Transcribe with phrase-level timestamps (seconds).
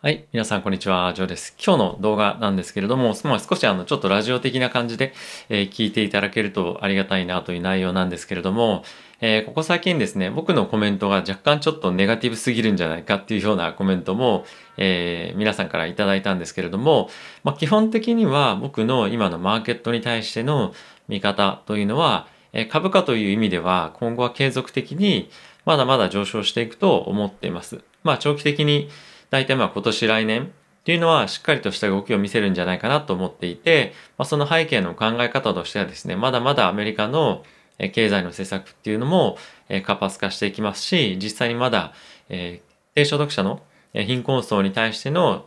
[0.00, 0.28] はい。
[0.32, 1.12] 皆さん、こんにちは。
[1.12, 1.56] ジョーです。
[1.58, 5.12] 今日の動画なんですけれども、まあ、少しあの、ちょっとラジオ的な感じで、
[5.48, 8.84] えー、聞いていただけるとありがたいなという内容なんですけれども、
[9.20, 14.44] えー、ここ最近ですね、僕のコメントが若干ちょっとネガティブすぎるんじゃないかっていうようなコメントも、
[14.76, 17.10] えー、皆さんからいただいたんですけれども、
[17.42, 20.74] まあ、基本的には僕の今のマーケットに対しての
[21.08, 25.28] 見方というのは、え株価という意味では今後は継続的に
[25.66, 27.80] まだまだ上昇していくと思っています。
[28.04, 28.88] まあ長期的に
[29.30, 30.46] 大体まあ今年来年っ
[30.88, 37.44] ていうのはしっかりとした動きを見せるんじゃないかなと思っていて、まあ、その背景の考え方としてはですね、まだまだアメリカの
[37.92, 39.36] 経済の政策っていうのも
[39.84, 41.92] 活発化していきますし、実際にまだ、
[42.28, 42.62] 低
[43.04, 43.60] 所得者の
[43.92, 45.46] 貧困層に対しての、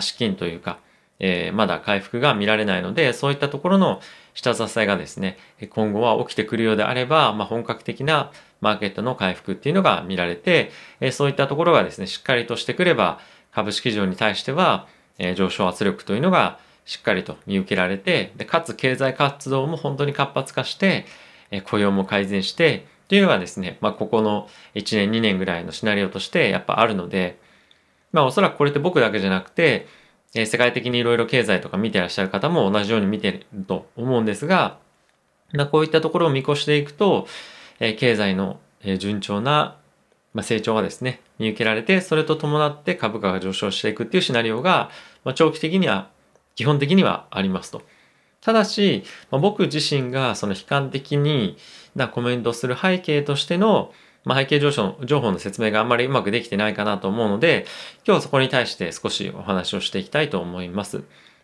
[0.00, 0.78] 資金というか、
[1.54, 4.00] まだ回復が見られないので、そういったところの
[4.34, 5.38] 下支えがですね、
[5.70, 8.30] 今後は起きてくるようであれば、まあ、本格的な
[8.62, 13.18] マーケットの回復っていうのが見られて、えそういったところがですね、しっかりとしてくれば、
[13.52, 14.86] 株式市場に対しては、
[15.18, 21.04] え上昇圧力というのがしっかりと見受けられて、でかつ経済活動も本当に活発化して、
[21.50, 27.38] え雇用も改善して、というのがですね、まあ、ここの1年、2年ぐらいのシナリオとしてやっぱあるので、
[28.12, 29.86] まあ、おそらくこれって僕だけじゃなくて、
[30.34, 34.78] え世界的にいろいろ経済とか見てらっしゃる方も同じように見てると思うんですが、
[35.52, 37.26] まあ、こういったところを見越していくと、
[37.84, 38.60] え経済の
[38.98, 39.76] 順調な
[40.40, 44.90] 成長がですね、見受けられて、それと伴って株価が上昇していくっていうシナリオが、
[45.24, 46.08] ま長期的には、
[46.54, 47.82] 基本的にはありますと。
[48.40, 49.02] ただし、
[49.32, 51.56] ま僕自身がその悲観的に
[51.96, 53.92] なコメントする背景としての、
[54.24, 57.66] ま、背景情報情報の説明があんまりうまくできてないかなと思うので、
[58.06, 61.02] 今日はそこに対して少しお話をしていきたいと思います。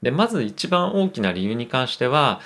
[0.00, 2.40] で、まず一番大きな理由に関しては、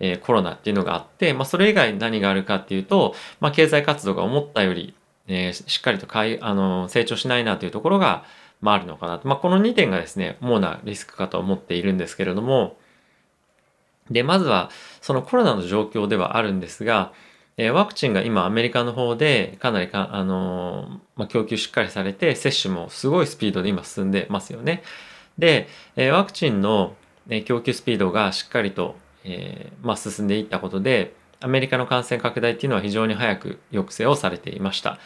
[0.00, 4.94] えー、コロナっていうのがあって、まあ、それ以外に何があるかっていうと、まあ、経済活動が思ったより、
[5.28, 8.24] えー、しっかりとかいあの成長しないなというところが、
[8.60, 9.28] まあ、あるのかなと。
[9.28, 12.76] まあ、この2点がですね、主なリスクかと思っているんですけれども、
[14.10, 14.70] で、まずは、
[15.00, 17.12] そのコロナの状況ではあるんですが、
[17.56, 24.82] えー、ワクチンが今アメリカの方でかなりか、あのー、まあ、供給しっかりされて、接種もすごいスピードで今進んでますよね。
[25.38, 26.96] で、えー、ワクチンの、
[27.46, 34.98] 供給スピードがしっかりとえー、まあ、進んでいったことでアメリカの感染拡大っていうのは非常に早く抑制をされていました。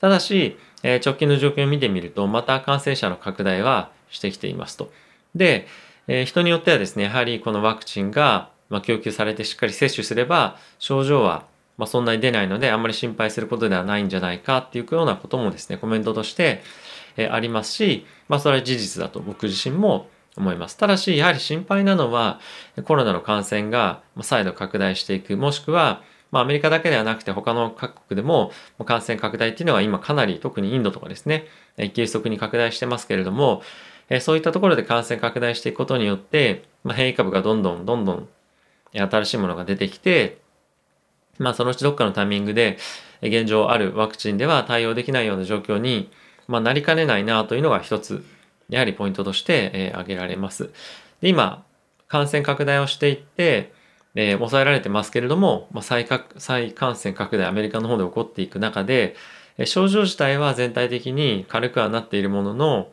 [0.00, 4.92] ただし、えー、直近の状況を見てみるとまた感染者の拡大はしてきていますと。
[5.34, 5.66] で、
[6.06, 11.44] えー、人によってはですねやはりこのワクチンが、まあ、供給されてしっかり接種すれば症状は
[11.76, 16.62] まあ、そんなに出ないのであんまり心配することではないんじゃないかっていうようなこともですねコメントとして、
[17.18, 20.76] えありますし、まあ、それは事実だと僕自身も思います。
[20.76, 22.40] ただし、やはり心配なのは、
[22.84, 28.50] コロナの感染が再度拡大していく、もしくは、まあ、アメリカだけではなくて他の各国でも
[28.84, 31.46] 感染拡大っていうのは今かなり特にインドとかですね
[31.94, 33.62] 急速に拡大してますけれども
[34.20, 38.28] そういったところで感染拡大していくことによって、まあ、変異株がどんどんどんどん
[38.92, 40.38] 新しいものが出てきて
[41.38, 42.78] まあそのうちどっかのタイミングで
[43.22, 46.10] 現状あるワクチンでは対応できないような状況に、
[46.48, 48.24] まあ、なりかねないなというのが一つ
[48.68, 50.70] やはりポイントとして、えー、挙げられます。
[51.20, 51.64] で今、
[52.08, 53.72] 感染拡大をしていって、
[54.14, 56.06] えー、抑えられてますけれども、まあ、再
[56.38, 59.14] 再感染拡大アメリカの方で起こっていく中で、
[59.58, 62.92] え、症状自体は全体的に軽くはなっているものの、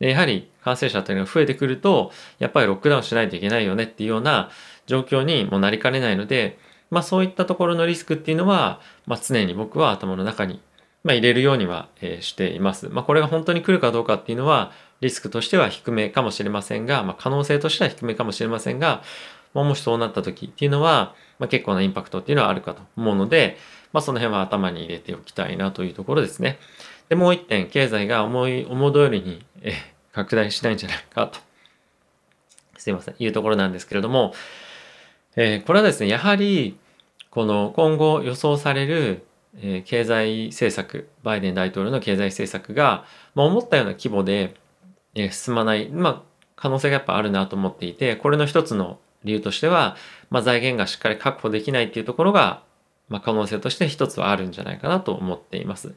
[0.00, 4.50] やはり感染者というのが増えてくると、やっぱりロックダウンしないといけないよねっていうような
[4.86, 6.58] 状況にもなりかねないので、
[6.90, 10.60] まあそういったところのリスクっていうのは、まあ常に僕は頭の中に、
[11.04, 12.88] まあ、入れるようには、え、しています。
[12.88, 19.02] まあこれが本当に来るかどうかっていうのは、リスクとしては低めかもしれませんが、まあ、可能性としては低めかもしれませんが、
[19.54, 23.56] まあ、もしそうなった時っていうのは、まあ、結構なインパクトっていうのはあるかと思うので、
[23.92, 26.58] まあ、その辺は頭に入れておきたいなというところですね。
[27.08, 29.72] で、もう一点、経済が思い、思う通りに、え
[30.12, 31.40] 拡大しないんじゃないかと、
[32.76, 34.34] すいません、いうところなんですけれども、
[35.36, 36.78] えー、これはですね、やはり、
[37.30, 39.24] この今後予想される、
[39.56, 44.54] えー、経済政策、バイデン大統領の経済政策が、まあ、思ったような規模で
[45.14, 46.22] え進まない、まあ、
[46.56, 49.96] 可能性がやっぱあるなと思っていて、これの一つの理由としては、
[50.30, 52.62] まあ、財源がしっかり確保できないっていうところが、
[53.08, 55.94] まあ、可能性として一つはあるんじゃないかなと思っています。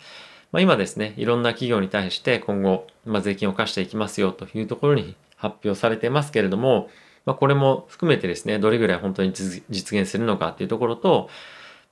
[0.52, 6.90] まあ、今ですね、いろんな企業に対して今後、まあ、税金を課していきますよというところに発表されてますけれども、
[7.26, 9.64] まあ、これも含めてですね、どれぐらい本当に実
[9.98, 11.30] 現するのかっていうところと、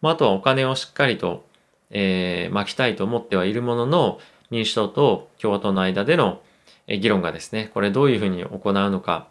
[0.02, 1.46] まあ、あとはお金をしっかりと、
[1.90, 4.20] えー、巻きたいと思ってはいるものの、
[4.50, 6.42] 民主党と共和党の間での
[6.88, 9.28] 議論がですね、これどういうふうに行うのか、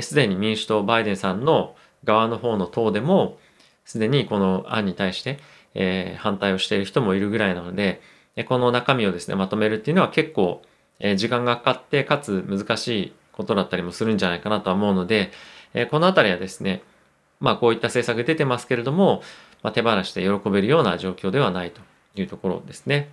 [0.00, 3.38] すでに民主党バイデンさんの側の方の党でも、
[3.84, 5.38] すでにこの案に対して、
[5.74, 8.00] えー、反対をしている人もいるぐらいなので、
[8.48, 10.62] この中身をですね、まとめるっていうのは結構、
[10.98, 15.30] え、時間がかかってかつ難しいことだったりもするんじゃないかなとは思うので、
[15.74, 16.82] え、このあたりはですね
[17.40, 19.22] まあこういった政策出てますけれども、
[19.62, 21.80] まあ、手放して喜べるような状況ではないと
[22.14, 23.08] いうところですね。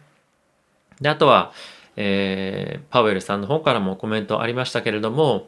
[1.02, 1.52] であとは、
[1.96, 5.48] えー、パウエルさんの方からもコメントありましたけれども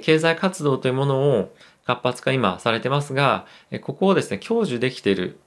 [0.00, 1.54] 経済活動というものを
[1.84, 3.46] 活発化今されてますが
[3.82, 5.38] ここをですね享受できている、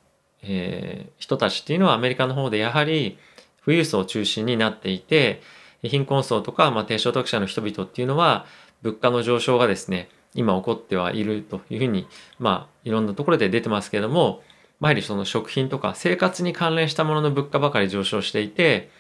[0.43, 3.17] えー、人たちっていうのはアメリカの方でやはり
[3.63, 5.41] 富裕層中心になっていて
[5.81, 8.45] 貧困層とか、まあ、低所得者の人々っていうのは
[8.81, 12.07] 物価の上昇がですね今起こってはいるというふうに
[12.39, 14.43] まあいろんなところで出てますけれども
[14.81, 18.91] やはりその食品とか生活に関連したものの物価ばかり上昇していて、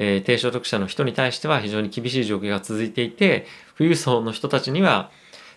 [0.00, 3.46] えー、低所得者の人に対しては非常に厳しい状況が続いていて
[3.76, 5.10] 富裕層の人たちには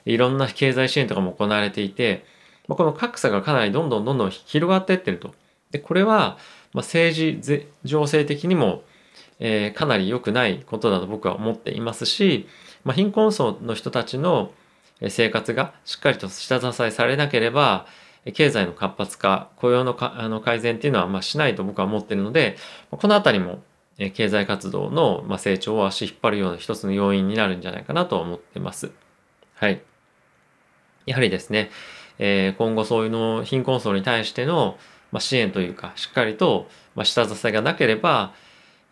[0.04, 2.26] いろんな経済支援とかも行われていて、
[2.68, 5.36] まあ、この格差がかなりどんどんどんどん広がっていってると。
[5.70, 6.40] でこれは、
[6.74, 8.84] ま、政治情勢的にも、
[9.40, 12.48] えー、かなり良くないことだと僕は思っていますし、
[12.84, 14.52] まあ、貧困層の人たちの
[15.08, 17.86] 生活がしっかりと下支えされなければ
[18.34, 22.56] 経済の活発化雇用のかあの改善っていうのはましないと僕は思っているので
[22.92, 23.64] この辺りも
[24.10, 28.92] 経済活動のま成長を足引っ張るような一つの要因になるんじゃないかなと思ってます。
[29.54, 29.82] はい。
[31.06, 31.70] やはりですね、
[32.18, 34.78] えー、今後そういうの貧困層に対しての、
[35.12, 38.34] ま、支援というかしっかりと、ま、下支えがなければ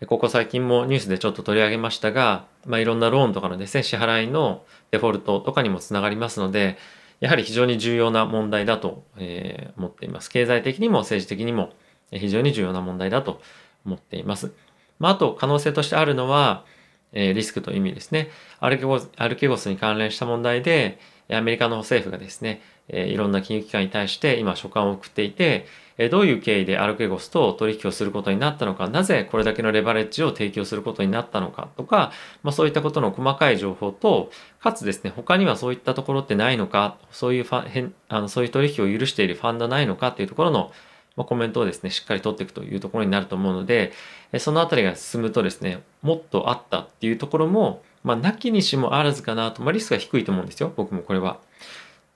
[0.08, 6.78] ここ最近もニュースでちょっと取り上げましたが、まあ、いろんなローンとかのですね支払いのデフォルトとかにもつながりますので
[7.20, 10.30] やはり非常に重要な問題だと、え、思っています。
[10.30, 11.74] 経済的にも政治的にも
[12.12, 13.42] 非常に重要な問題だと
[13.86, 14.54] 思っています。
[15.00, 16.66] まあ、あと可能性としてあるのは、
[17.12, 18.30] えー、リスクという意味ですね。
[18.60, 21.00] アルケゴスアルケゴスに関連した問題で、
[21.31, 25.66] アメリカの政府がですね、えー、いろんな金融機関に対して今書簡を送っていて、
[25.98, 32.12] えー、どういう経緯でアルケゴスと取引をすることになったのか、なぜこれだけのレバレッジを提供することになったのかとか、
[32.42, 40.72] まあ、そういったことの細かい情報と、かつですね、他にはそういったところってないのか、そういうファあのそういう取引を許しているファンドないのかっていうところの、
[41.19, 43.92] ま、コメントをですね、しっかり取っていくというところになると思うので、
[44.38, 51.39] そのあたりが進むとですね、もっとあったっていうところも、まあ、なきにしもあらずかなと、まあ、リスクが低いと思うんですよ、僕もこれは。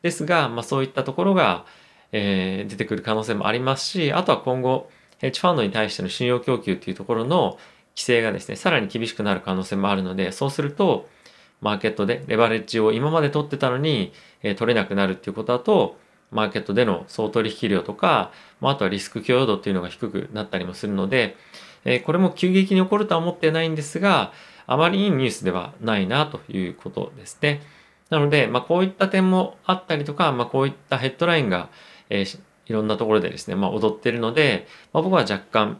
[0.01, 1.65] ですが、まあ、そういったところが、
[2.13, 7.57] えー、出てくる可能性もありますし、あとは今後、ヘッジファンドに対しての信用供給っていうところの
[7.95, 11.09] 規制がですね、さらに厳しくなる可能性もあるので、そうすると、
[11.61, 14.11] マーケットでレバレッジを今まで取ってたのに、
[14.41, 15.97] えー、取れなくなるっていうことだと、
[16.33, 21.35] マーケットでの総取引量とか、まあ、とはリスク許容度っていうのが低くなったりもするので、
[21.85, 24.31] え、これも急激に起こるとは思ってないんですが、
[24.65, 27.61] あまりいいニュースではないなということですね。
[28.09, 31.69] なので、まあ、こういった点もあったりとか、まあ、こういったヘッドラインが、
[32.09, 35.79] えー、いろんなところでですね、まあ、踊ってるので、ま、僕は若干、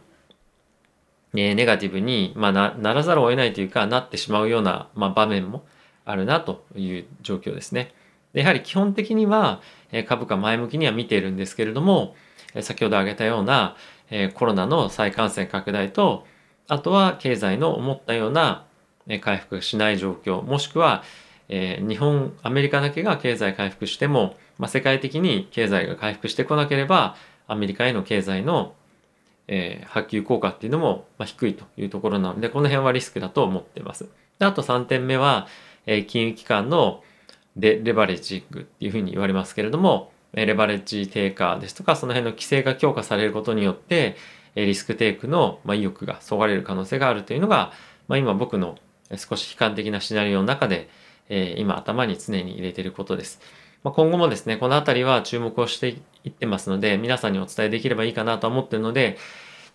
[1.36, 5.64] え、ネガティブに、まな、ならざるを得ないというか、なってしまうような、ま、場面も
[6.04, 7.92] あるなという状況ですね。
[8.34, 9.60] やはり基本的には、
[10.06, 12.16] 株価前向きには見ているんですけれども、
[12.60, 13.76] 先ほど挙げたような、
[14.34, 16.26] コロナの再感染拡大と、
[16.68, 18.64] あとは経済の思ったような
[19.20, 21.02] 回復しない状況、もしくは、
[21.48, 27.16] 日本、アメリカだけが経済回復しても、まあ、世界的に経済が回復してこなければ、
[27.46, 28.74] アメリカへの経済の、
[29.46, 34.08] え、波及効果っていうのも、ま、低いというところなので、この辺はリスクだと思っています。
[34.38, 35.46] であと3点目は、
[35.86, 37.02] え、金融機関の
[37.56, 44.16] レレバレッジングっていうふうに言われますけれども、レバレッジ低下ですとか、その辺の規制が強化されることによって、
[44.56, 47.72] リスクテイクの意欲がそがれる可能性があるというのが、
[48.08, 48.76] まあ、今僕の
[49.16, 50.88] 少し悲観的なシナリオの中で、
[51.28, 53.40] え、今頭に常に入れていることです。
[53.82, 55.88] まあ、今後もですね、このあたりは注目をして
[56.24, 59.18] いってますので、皆さんにお伝えできればいいかなと思ってるので、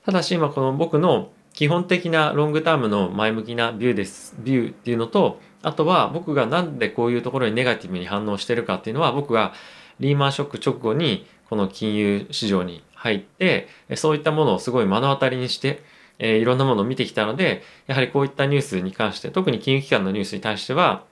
[0.05, 9.53] ただし今この僕の基本的なロングタームの前向きなビューです、ビューっていうのと、あとは僕がなんでこういうところにネガティブに反応してるかっていうのは、僕が
[9.99, 15.83] リーマンショック直後にこの金融市場に入って、そういったものをすごい目の当たりにして、
[16.19, 21.03] いろんなものを見てきたので、やはりこういったニュースに関して、特に金融機関のニュースに対しては、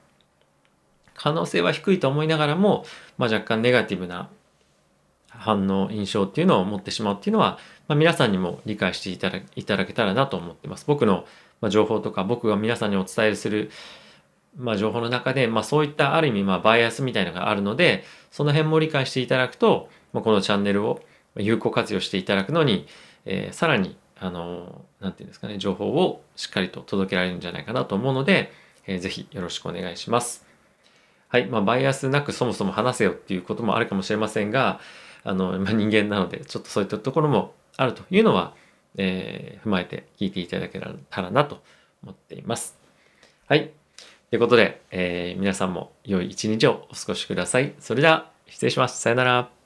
[1.15, 2.85] 可能性は低いと思いながらも、
[3.17, 4.29] まあ、若干ネガティブな
[5.29, 10.85] 反応、印象っていうのを持ってしまうっていうのは、まあ、皆さんにも理解していただいただけたらなと思ってます。
[10.87, 11.25] 僕の
[11.69, 13.71] 情報とか、僕が皆さんにお伝えする、
[14.57, 21.01] まあ、情報の中で、まあ、そういったある意味、まあ、バイアスみたいなのがあるので、その辺も理解していただくと、まあ、このチャンネルを
[21.35, 22.87] 有効活用していただくのに、
[23.25, 28.51] えー、さらに、あの、なんていうんですかね、情報をしっかりと届けられるんじゃないかなと思うので、
[28.87, 30.45] えー、ぜひよろしくお願いします。
[31.29, 31.45] はい。
[31.45, 34.79] まあ、バイアスなくそもそも話せよっていうこともあるかもしれませんが、
[35.23, 38.55] あの、まあ、人間なので、ちょっとそういったところもあるというのは、
[38.95, 41.61] えー、踏まえて聞いていただけたらなと
[42.01, 42.77] 思っています。
[43.47, 43.71] はい。
[44.29, 47.73] ということで、えー、皆さんも良い一日をお過ごしください。
[47.79, 48.99] それでは、失礼します。
[48.99, 49.56] さよなら。